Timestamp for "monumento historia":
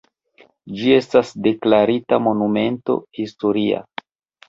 2.31-3.89